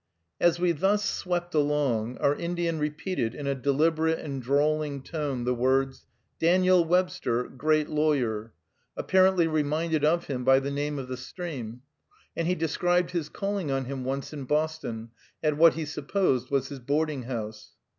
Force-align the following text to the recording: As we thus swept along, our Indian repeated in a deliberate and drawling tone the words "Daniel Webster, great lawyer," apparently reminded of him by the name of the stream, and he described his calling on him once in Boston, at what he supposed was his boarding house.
As 0.39 0.59
we 0.59 0.71
thus 0.71 1.05
swept 1.05 1.53
along, 1.53 2.17
our 2.17 2.33
Indian 2.35 2.79
repeated 2.79 3.35
in 3.35 3.45
a 3.45 3.53
deliberate 3.53 4.17
and 4.17 4.41
drawling 4.41 5.03
tone 5.03 5.43
the 5.43 5.53
words 5.53 6.07
"Daniel 6.39 6.83
Webster, 6.83 7.43
great 7.43 7.87
lawyer," 7.87 8.51
apparently 8.97 9.45
reminded 9.45 10.03
of 10.03 10.25
him 10.25 10.43
by 10.43 10.57
the 10.59 10.71
name 10.71 10.97
of 10.97 11.07
the 11.07 11.17
stream, 11.17 11.83
and 12.35 12.47
he 12.47 12.55
described 12.55 13.11
his 13.11 13.29
calling 13.29 13.69
on 13.69 13.85
him 13.85 14.03
once 14.03 14.33
in 14.33 14.45
Boston, 14.45 15.11
at 15.43 15.55
what 15.55 15.75
he 15.75 15.85
supposed 15.85 16.49
was 16.49 16.69
his 16.69 16.79
boarding 16.79 17.21
house. 17.25 17.73